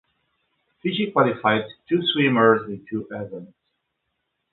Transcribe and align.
Fiji 0.81 1.11
qualified 1.11 1.61
two 1.87 2.01
swimmers 2.03 2.67
in 2.67 2.83
two 2.89 3.05
events. 3.11 3.53